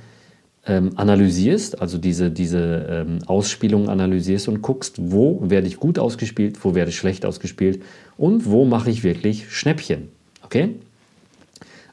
ähm, 0.68 0.90
analysierst, 0.96 1.80
also 1.80 1.98
diese, 1.98 2.30
diese 2.30 2.87
ähm, 2.90 3.18
Ausspielung 3.26 3.88
analysierst 3.88 4.48
und 4.48 4.62
guckst, 4.62 4.96
wo 4.98 5.40
werde 5.42 5.66
ich 5.66 5.78
gut 5.78 5.98
ausgespielt, 5.98 6.62
wo 6.62 6.75
werde 6.75 6.90
ich 6.90 6.98
schlecht 6.98 7.25
ausgespielt 7.25 7.82
und 8.16 8.46
wo 8.46 8.64
mache 8.64 8.90
ich 8.90 9.02
wirklich 9.02 9.50
Schnäppchen. 9.50 10.08
Okay? 10.44 10.75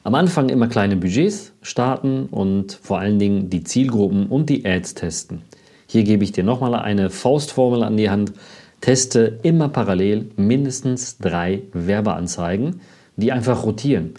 Am 0.04 0.14
Anfang 0.14 0.50
immer 0.50 0.68
kleine 0.68 0.96
Budgets 0.96 1.52
starten 1.62 2.26
und 2.26 2.78
vor 2.80 2.98
allen 2.98 3.18
Dingen 3.18 3.50
die 3.50 3.64
Zielgruppen 3.64 4.26
und 4.26 4.48
die 4.50 4.64
Ads 4.64 4.94
testen. 4.94 5.42
Hier 5.88 6.04
gebe 6.04 6.22
ich 6.22 6.32
dir 6.32 6.44
nochmal 6.44 6.74
eine 6.74 7.10
Faustformel 7.10 7.82
an 7.82 7.96
die 7.96 8.10
Hand. 8.10 8.32
Teste 8.80 9.40
immer 9.42 9.68
parallel 9.68 10.26
mindestens 10.36 11.18
drei 11.18 11.62
Werbeanzeigen, 11.72 12.80
die 13.16 13.32
einfach 13.32 13.64
rotieren. 13.64 14.14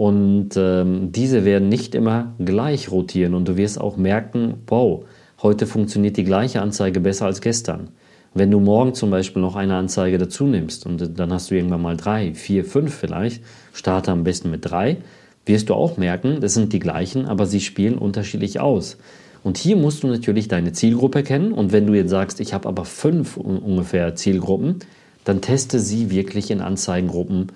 Und 0.00 0.56
ähm, 0.56 1.12
diese 1.12 1.44
werden 1.44 1.68
nicht 1.68 1.94
immer 1.94 2.32
gleich 2.42 2.90
rotieren 2.90 3.34
und 3.34 3.46
du 3.46 3.58
wirst 3.58 3.78
auch 3.78 3.98
merken, 3.98 4.54
wow, 4.66 5.04
heute 5.42 5.66
funktioniert 5.66 6.16
die 6.16 6.24
gleiche 6.24 6.62
Anzeige 6.62 7.00
besser 7.00 7.26
als 7.26 7.42
gestern. 7.42 7.88
Wenn 8.32 8.50
du 8.50 8.60
morgen 8.60 8.94
zum 8.94 9.10
Beispiel 9.10 9.42
noch 9.42 9.56
eine 9.56 9.76
Anzeige 9.76 10.16
dazu 10.16 10.44
nimmst 10.46 10.86
und 10.86 11.18
dann 11.18 11.30
hast 11.34 11.50
du 11.50 11.54
irgendwann 11.54 11.82
mal 11.82 11.98
drei, 11.98 12.32
vier, 12.32 12.64
fünf 12.64 12.94
vielleicht, 12.94 13.44
starte 13.74 14.10
am 14.10 14.24
besten 14.24 14.50
mit 14.50 14.70
drei, 14.70 14.96
wirst 15.44 15.68
du 15.68 15.74
auch 15.74 15.98
merken, 15.98 16.40
das 16.40 16.54
sind 16.54 16.72
die 16.72 16.78
gleichen, 16.78 17.26
aber 17.26 17.44
sie 17.44 17.60
spielen 17.60 17.98
unterschiedlich 17.98 18.58
aus. 18.58 18.96
Und 19.44 19.58
hier 19.58 19.76
musst 19.76 20.02
du 20.02 20.06
natürlich 20.06 20.48
deine 20.48 20.72
Zielgruppe 20.72 21.22
kennen. 21.22 21.52
Und 21.52 21.72
wenn 21.72 21.86
du 21.86 21.92
jetzt 21.92 22.08
sagst, 22.08 22.40
ich 22.40 22.54
habe 22.54 22.70
aber 22.70 22.86
fünf 22.86 23.36
ungefähr 23.36 24.14
Zielgruppen, 24.14 24.76
dann 25.24 25.42
teste 25.42 25.78
sie 25.78 26.10
wirklich 26.10 26.50
in 26.50 26.62
Anzeigengruppen 26.62 27.48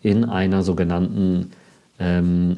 in 0.00 0.24
einer 0.24 0.62
sogenannten 0.62 1.50
ähm, 1.98 2.56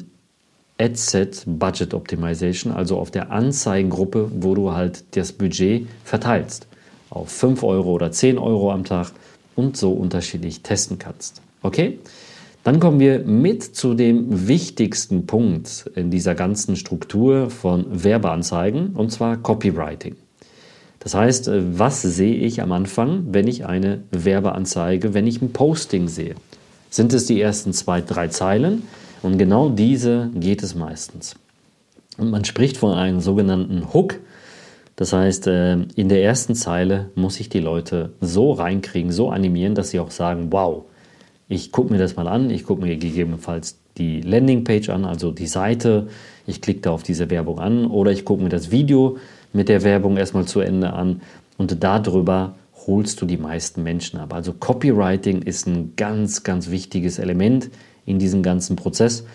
Adset 0.79 1.43
Budget 1.45 1.93
Optimization, 1.93 2.73
also 2.73 2.97
auf 2.97 3.11
der 3.11 3.31
Anzeigengruppe, 3.31 4.31
wo 4.33 4.55
du 4.55 4.71
halt 4.71 5.03
das 5.15 5.31
Budget 5.31 5.87
verteilst. 6.03 6.67
Auf 7.09 7.29
5 7.29 7.63
Euro 7.63 7.91
oder 7.91 8.11
10 8.11 8.37
Euro 8.37 8.71
am 8.71 8.83
Tag 8.83 9.11
und 9.55 9.77
so 9.77 9.91
unterschiedlich 9.91 10.63
testen 10.63 10.97
kannst. 10.97 11.41
Okay? 11.61 11.99
Dann 12.63 12.79
kommen 12.79 12.99
wir 12.99 13.19
mit 13.19 13.63
zu 13.63 13.95
dem 13.95 14.47
wichtigsten 14.47 15.25
Punkt 15.25 15.89
in 15.95 16.11
dieser 16.11 16.35
ganzen 16.35 16.75
Struktur 16.75 17.49
von 17.49 17.85
Werbeanzeigen, 18.03 18.91
und 18.95 19.11
zwar 19.11 19.37
Copywriting. 19.37 20.15
Das 20.99 21.15
heißt, 21.15 21.47
äh, 21.47 21.79
was 21.79 22.01
sehe 22.03 22.35
ich 22.35 22.61
am 22.61 22.71
Anfang, 22.71 23.25
wenn 23.31 23.47
ich 23.47 23.65
eine 23.65 24.03
Werbeanzeige, 24.11 25.13
wenn 25.13 25.27
ich 25.27 25.41
ein 25.41 25.53
Posting 25.53 26.07
sehe? 26.07 26.35
Sind 26.89 27.13
es 27.13 27.25
die 27.25 27.41
ersten 27.41 27.73
zwei, 27.73 28.01
drei 28.01 28.27
Zeilen? 28.27 28.83
Und 29.21 29.37
genau 29.37 29.69
diese 29.69 30.29
geht 30.33 30.63
es 30.63 30.75
meistens. 30.75 31.35
Und 32.17 32.29
man 32.29 32.45
spricht 32.45 32.77
von 32.77 32.93
einem 32.93 33.19
sogenannten 33.19 33.93
Hook. 33.93 34.19
Das 34.95 35.13
heißt, 35.13 35.47
äh, 35.47 35.73
in 35.95 36.09
der 36.09 36.23
ersten 36.23 36.55
Zeile 36.55 37.09
muss 37.15 37.39
ich 37.39 37.49
die 37.49 37.59
Leute 37.59 38.13
so 38.19 38.51
reinkriegen, 38.51 39.11
so 39.11 39.29
animieren, 39.29 39.75
dass 39.75 39.91
sie 39.91 39.99
auch 39.99 40.11
sagen, 40.11 40.47
wow, 40.51 40.85
ich 41.47 41.71
gucke 41.71 41.91
mir 41.91 41.99
das 41.99 42.15
mal 42.15 42.27
an, 42.27 42.49
ich 42.49 42.65
gucke 42.65 42.81
mir 42.81 42.97
gegebenenfalls 42.97 43.77
die 43.97 44.21
Landingpage 44.21 44.89
an, 44.89 45.05
also 45.05 45.31
die 45.31 45.47
Seite, 45.47 46.07
ich 46.47 46.61
klicke 46.61 46.81
da 46.81 46.91
auf 46.91 47.03
diese 47.03 47.29
Werbung 47.29 47.59
an 47.59 47.85
oder 47.85 48.11
ich 48.11 48.25
gucke 48.25 48.43
mir 48.43 48.49
das 48.49 48.71
Video 48.71 49.17
mit 49.53 49.67
der 49.67 49.83
Werbung 49.83 50.17
erstmal 50.17 50.45
zu 50.45 50.61
Ende 50.61 50.93
an 50.93 51.21
und 51.57 51.83
darüber 51.83 52.55
holst 52.87 53.21
du 53.21 53.25
die 53.25 53.37
meisten 53.37 53.83
Menschen 53.83 54.19
ab. 54.19 54.33
Also 54.33 54.53
Copywriting 54.53 55.41
ist 55.41 55.67
ein 55.67 55.93
ganz, 55.95 56.43
ganz 56.43 56.69
wichtiges 56.71 57.19
Element 57.19 57.69
in 58.05 58.19
diesem 58.19 58.43
ganzen 58.43 58.75
Prozess, 58.75 59.25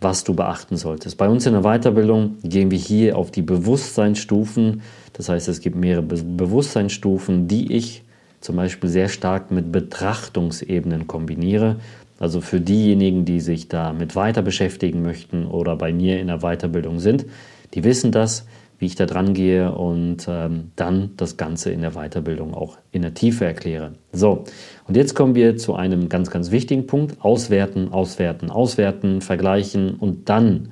was 0.00 0.24
du 0.24 0.34
beachten 0.34 0.76
solltest. 0.76 1.16
Bei 1.16 1.28
uns 1.28 1.46
in 1.46 1.52
der 1.52 1.62
Weiterbildung 1.62 2.36
gehen 2.42 2.70
wir 2.70 2.78
hier 2.78 3.16
auf 3.16 3.30
die 3.30 3.42
Bewusstseinsstufen. 3.42 4.82
Das 5.14 5.28
heißt, 5.28 5.48
es 5.48 5.60
gibt 5.60 5.76
mehrere 5.76 6.02
Bewusstseinsstufen, 6.02 7.48
die 7.48 7.72
ich 7.72 8.02
zum 8.40 8.56
Beispiel 8.56 8.90
sehr 8.90 9.08
stark 9.08 9.50
mit 9.50 9.72
Betrachtungsebenen 9.72 11.06
kombiniere. 11.06 11.76
Also 12.18 12.40
für 12.40 12.60
diejenigen, 12.60 13.24
die 13.24 13.40
sich 13.40 13.68
damit 13.68 14.16
weiter 14.16 14.42
beschäftigen 14.42 15.02
möchten 15.02 15.46
oder 15.46 15.76
bei 15.76 15.92
mir 15.92 16.20
in 16.20 16.28
der 16.28 16.38
Weiterbildung 16.38 16.98
sind, 16.98 17.26
die 17.74 17.84
wissen 17.84 18.12
das, 18.12 18.46
wie 18.78 18.86
ich 18.86 18.94
da 18.94 19.06
dran 19.06 19.32
gehe 19.32 19.72
und 19.72 20.26
ähm, 20.28 20.70
dann 20.76 21.10
das 21.16 21.36
Ganze 21.36 21.70
in 21.70 21.80
der 21.80 21.92
Weiterbildung 21.92 22.54
auch 22.54 22.76
in 22.92 23.02
der 23.02 23.14
Tiefe 23.14 23.44
erkläre. 23.44 23.92
So, 24.12 24.44
und 24.86 24.96
jetzt 24.96 25.14
kommen 25.14 25.34
wir 25.34 25.56
zu 25.56 25.74
einem 25.74 26.08
ganz, 26.08 26.30
ganz 26.30 26.50
wichtigen 26.50 26.86
Punkt. 26.86 27.16
Auswerten, 27.24 27.92
auswerten, 27.92 28.50
auswerten, 28.50 29.20
vergleichen 29.22 29.94
und 29.94 30.28
dann, 30.28 30.68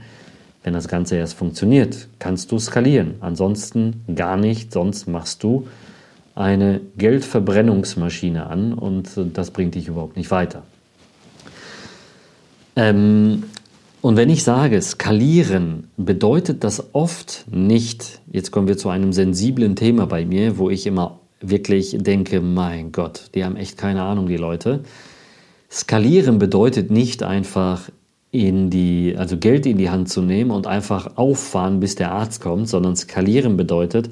wenn 0.62 0.74
das 0.74 0.88
Ganze 0.88 1.16
erst 1.16 1.34
funktioniert, 1.34 2.08
kannst 2.18 2.52
du 2.52 2.58
skalieren. 2.58 3.14
Ansonsten 3.20 4.04
gar 4.14 4.36
nicht, 4.36 4.72
sonst 4.72 5.08
machst 5.08 5.42
du 5.42 5.66
eine 6.34 6.80
Geldverbrennungsmaschine 6.98 8.46
an 8.46 8.74
und 8.74 9.16
äh, 9.16 9.24
das 9.32 9.50
bringt 9.50 9.74
dich 9.74 9.88
überhaupt 9.88 10.16
nicht 10.16 10.30
weiter. 10.30 10.62
Ähm, 12.76 13.44
und 14.04 14.18
wenn 14.18 14.28
ich 14.28 14.44
sage, 14.44 14.82
skalieren, 14.82 15.88
bedeutet 15.96 16.62
das 16.62 16.94
oft 16.94 17.46
nicht, 17.50 18.20
jetzt 18.30 18.50
kommen 18.50 18.68
wir 18.68 18.76
zu 18.76 18.90
einem 18.90 19.14
sensiblen 19.14 19.76
Thema 19.76 20.06
bei 20.06 20.26
mir, 20.26 20.58
wo 20.58 20.68
ich 20.68 20.86
immer 20.86 21.20
wirklich 21.40 21.96
denke, 21.98 22.42
mein 22.42 22.92
Gott, 22.92 23.30
die 23.34 23.46
haben 23.46 23.56
echt 23.56 23.78
keine 23.78 24.02
Ahnung, 24.02 24.26
die 24.26 24.36
Leute. 24.36 24.80
Skalieren 25.70 26.38
bedeutet 26.38 26.90
nicht 26.90 27.22
einfach 27.22 27.88
in 28.30 28.68
die, 28.68 29.14
also 29.16 29.38
Geld 29.38 29.64
in 29.64 29.78
die 29.78 29.88
Hand 29.88 30.10
zu 30.10 30.20
nehmen 30.20 30.50
und 30.50 30.66
einfach 30.66 31.16
auffahren, 31.16 31.80
bis 31.80 31.94
der 31.94 32.12
Arzt 32.12 32.42
kommt, 32.42 32.68
sondern 32.68 32.96
skalieren 32.96 33.56
bedeutet, 33.56 34.10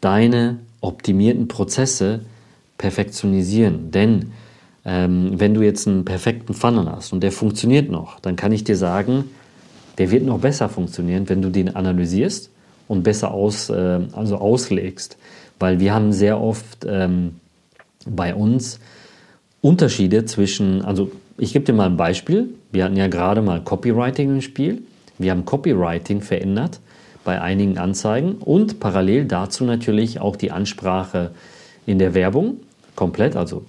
deine 0.00 0.60
optimierten 0.80 1.46
Prozesse 1.46 2.20
perfektionisieren. 2.78 3.90
Denn 3.90 4.32
ähm, 4.84 5.32
wenn 5.38 5.54
du 5.54 5.62
jetzt 5.62 5.86
einen 5.86 6.04
perfekten 6.04 6.54
Funnel 6.54 6.90
hast 6.90 7.12
und 7.12 7.22
der 7.22 7.32
funktioniert 7.32 7.90
noch, 7.90 8.20
dann 8.20 8.36
kann 8.36 8.52
ich 8.52 8.64
dir 8.64 8.76
sagen, 8.76 9.24
der 9.98 10.10
wird 10.10 10.24
noch 10.24 10.38
besser 10.38 10.68
funktionieren, 10.68 11.28
wenn 11.28 11.42
du 11.42 11.50
den 11.50 11.74
analysierst 11.74 12.50
und 12.88 13.02
besser 13.02 13.32
aus, 13.32 13.68
äh, 13.70 14.00
also 14.12 14.36
auslegst. 14.36 15.18
Weil 15.58 15.78
wir 15.80 15.92
haben 15.92 16.12
sehr 16.12 16.40
oft 16.40 16.86
ähm, 16.88 17.36
bei 18.06 18.34
uns 18.34 18.80
Unterschiede 19.60 20.24
zwischen, 20.24 20.82
also 20.82 21.12
ich 21.36 21.52
gebe 21.52 21.64
dir 21.66 21.74
mal 21.74 21.86
ein 21.86 21.96
Beispiel. 21.98 22.48
Wir 22.72 22.84
hatten 22.84 22.96
ja 22.96 23.08
gerade 23.08 23.42
mal 23.42 23.60
Copywriting 23.62 24.36
im 24.36 24.40
Spiel. 24.40 24.82
Wir 25.18 25.32
haben 25.32 25.44
Copywriting 25.44 26.22
verändert 26.22 26.80
bei 27.24 27.40
einigen 27.42 27.76
Anzeigen 27.76 28.36
und 28.36 28.80
parallel 28.80 29.26
dazu 29.26 29.64
natürlich 29.64 30.20
auch 30.20 30.36
die 30.36 30.50
Ansprache 30.50 31.32
in 31.84 31.98
der 31.98 32.14
Werbung 32.14 32.56
komplett, 32.96 33.36
also 33.36 33.64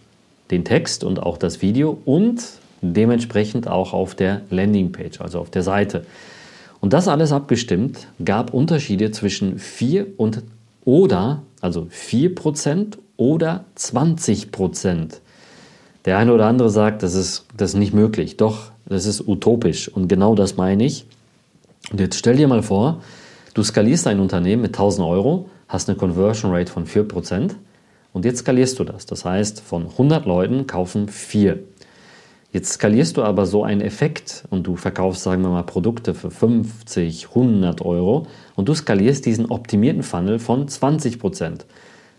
den 0.52 0.66
Text 0.66 1.04
und 1.04 1.22
auch 1.22 1.38
das 1.38 1.62
Video 1.62 1.98
und 2.06 2.44
dementsprechend 2.82 3.68
auch 3.68 3.94
auf 3.94 4.16
der 4.16 4.42
Landingpage, 4.50 5.22
also 5.22 5.40
auf 5.40 5.50
der 5.50 5.64
Seite. 5.64 6.06
Und 6.80 6.94
das 6.94 7.08
alles 7.08 7.32
abgestimmt 7.32 8.08
gab 8.24 8.54
Unterschiede 8.54 9.12
zwischen 9.12 9.60
4 9.60 10.08
und 10.18 10.44
oder, 10.84 11.44
also 11.62 11.88
4% 11.92 12.98
oder 13.18 13.66
20%. 13.78 15.20
Der 16.06 16.18
eine 16.18 16.34
oder 16.34 16.48
andere 16.48 16.72
sagt, 16.72 17.04
das 17.04 17.14
ist, 17.14 17.46
das 17.56 17.72
ist 17.72 17.80
nicht 17.80 17.94
möglich. 17.94 18.38
Doch, 18.38 18.72
das 18.88 19.06
ist 19.06 19.28
utopisch. 19.28 19.88
Und 19.88 20.08
genau 20.08 20.34
das 20.34 20.58
meine 20.58 20.84
ich. 20.84 21.06
Und 21.92 22.00
jetzt 22.00 22.18
stell 22.18 22.36
dir 22.36 22.48
mal 22.48 22.64
vor, 22.64 23.04
du 23.54 23.64
skalierst 23.64 24.08
ein 24.08 24.20
Unternehmen 24.20 24.64
mit 24.64 24.72
1000 24.72 25.08
Euro, 25.08 25.50
hast 25.68 25.88
eine 25.88 25.98
Conversion 25.98 26.52
Rate 26.52 26.72
von 26.72 26.88
4% 26.88 27.52
und 28.14 28.26
jetzt 28.26 28.40
skalierst 28.40 28.80
du 28.80 28.84
das. 28.84 29.06
Das 29.06 29.26
heißt, 29.26 29.62
von 29.62 29.88
100 29.88 30.26
Leuten 30.26 30.68
kaufen 30.68 31.08
4. 31.08 31.60
Jetzt 32.54 32.74
skalierst 32.74 33.16
du 33.16 33.24
aber 33.24 33.46
so 33.46 33.64
einen 33.64 33.80
Effekt 33.80 34.44
und 34.50 34.68
du 34.68 34.76
verkaufst, 34.76 35.24
sagen 35.24 35.42
wir 35.42 35.50
mal, 35.50 35.64
Produkte 35.64 36.14
für 36.14 36.30
50, 36.30 37.30
100 37.30 37.82
Euro 37.82 38.28
und 38.56 38.68
du 38.68 38.74
skalierst 38.74 39.26
diesen 39.26 39.46
optimierten 39.46 40.04
Funnel 40.04 40.38
von 40.38 40.68
20 40.68 41.18
Prozent. 41.18 41.66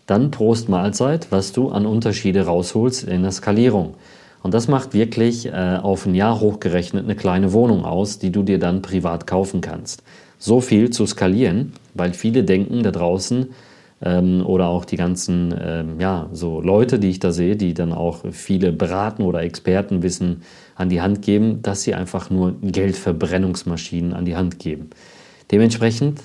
Dann 0.06 0.30
Prost 0.30 0.70
Mahlzeit, 0.70 1.26
was 1.30 1.52
du 1.52 1.68
an 1.68 1.84
Unterschiede 1.84 2.46
rausholst 2.46 3.04
in 3.04 3.22
der 3.22 3.32
Skalierung. 3.32 3.94
Und 4.42 4.54
das 4.54 4.68
macht 4.68 4.94
wirklich 4.94 5.46
äh, 5.46 5.78
auf 5.80 6.06
ein 6.06 6.14
Jahr 6.14 6.40
hochgerechnet 6.40 7.04
eine 7.04 7.14
kleine 7.14 7.52
Wohnung 7.52 7.84
aus, 7.84 8.18
die 8.18 8.32
du 8.32 8.42
dir 8.42 8.58
dann 8.58 8.82
privat 8.82 9.26
kaufen 9.26 9.60
kannst. 9.60 10.02
So 10.38 10.60
viel 10.60 10.90
zu 10.90 11.06
skalieren, 11.06 11.74
weil 11.94 12.14
viele 12.14 12.42
denken 12.42 12.82
da 12.82 12.90
draußen, 12.90 13.50
ähm, 14.02 14.44
oder 14.44 14.68
auch 14.68 14.84
die 14.84 14.96
ganzen 14.96 15.54
ähm, 15.60 16.00
ja, 16.00 16.28
so 16.32 16.60
Leute, 16.60 16.98
die 16.98 17.10
ich 17.10 17.20
da 17.20 17.32
sehe, 17.32 17.56
die 17.56 17.74
dann 17.74 17.92
auch 17.92 18.24
viele 18.30 18.72
beraten 18.72 19.22
oder 19.22 19.42
Expertenwissen 19.42 20.42
an 20.74 20.88
die 20.88 21.00
Hand 21.00 21.22
geben, 21.22 21.62
dass 21.62 21.82
sie 21.82 21.94
einfach 21.94 22.30
nur 22.30 22.54
Geldverbrennungsmaschinen 22.62 24.12
an 24.12 24.24
die 24.24 24.36
Hand 24.36 24.58
geben. 24.58 24.90
Dementsprechend 25.50 26.20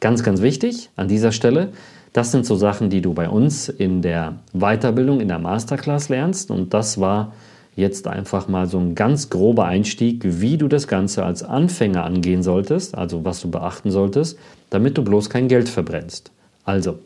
ganz, 0.00 0.22
ganz 0.22 0.40
wichtig 0.40 0.90
an 0.96 1.08
dieser 1.08 1.32
Stelle, 1.32 1.70
das 2.12 2.32
sind 2.32 2.46
so 2.46 2.56
Sachen, 2.56 2.88
die 2.88 3.02
du 3.02 3.12
bei 3.12 3.28
uns 3.28 3.68
in 3.68 4.00
der 4.00 4.36
Weiterbildung, 4.52 5.20
in 5.20 5.28
der 5.28 5.38
Masterclass 5.38 6.08
lernst 6.08 6.50
und 6.50 6.72
das 6.72 7.00
war 7.00 7.32
jetzt 7.76 8.08
einfach 8.08 8.48
mal 8.48 8.66
so 8.66 8.78
ein 8.78 8.94
ganz 8.94 9.30
grober 9.30 9.66
Einstieg, 9.66 10.22
wie 10.24 10.56
du 10.56 10.66
das 10.66 10.88
Ganze 10.88 11.24
als 11.24 11.44
Anfänger 11.44 12.04
angehen 12.04 12.42
solltest, 12.42 12.96
also 12.96 13.24
was 13.24 13.40
du 13.40 13.50
beachten 13.50 13.90
solltest, 13.92 14.36
damit 14.70 14.98
du 14.98 15.04
bloß 15.04 15.30
kein 15.30 15.46
Geld 15.46 15.68
verbrennst. 15.68 16.32
Also, 16.68 16.98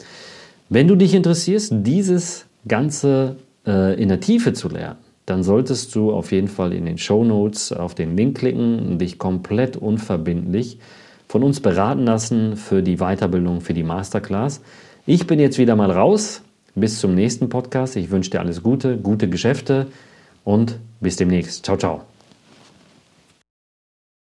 wenn 0.71 0.89
du 0.89 0.97
dich 0.97 1.15
interessierst, 1.15 1.73
dieses 1.85 2.47
Ganze 2.67 3.37
äh, 3.65 3.95
in 3.95 4.09
der 4.09 4.19
Tiefe 4.19 4.55
zu 4.55 4.69
lernen, 4.69 4.99
dann 5.25 5.45
solltest 5.45 5.95
du 5.95 6.11
auf 6.11 6.33
jeden 6.33 6.49
Fall 6.49 6.73
in 6.73 6.85
den 6.85 6.99
Show 6.99 7.23
Notes 7.23 7.73
auf 7.73 7.95
den 7.95 8.17
Link 8.17 8.39
klicken 8.39 8.81
und 8.81 8.99
dich 8.99 9.21
komplett 9.21 9.77
unverbindlich 9.77 10.81
von 11.29 11.45
uns 11.45 11.61
beraten 11.61 12.05
lassen 12.05 12.57
für 12.57 12.83
die 12.83 12.97
Weiterbildung, 12.97 13.61
für 13.61 13.73
die 13.73 13.85
Masterclass. 13.85 14.63
Ich 15.07 15.29
bin 15.29 15.39
jetzt 15.39 15.59
wieder 15.59 15.77
mal 15.77 15.93
raus. 15.93 16.43
Bis 16.75 16.99
zum 16.99 17.15
nächsten 17.15 17.49
Podcast. 17.49 17.95
Ich 17.95 18.11
wünsche 18.11 18.31
dir 18.31 18.41
alles 18.41 18.65
Gute, 18.65 18.97
gute 18.97 19.29
Geschäfte 19.29 19.87
und 20.43 20.79
bis 21.01 21.17
demnächst. 21.17 21.65
Ciao, 21.65 21.77
ciao. 21.77 22.12